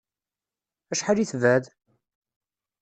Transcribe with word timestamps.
Acḥal 0.91 1.17
i 1.19 1.25
tebɛed? 1.31 1.65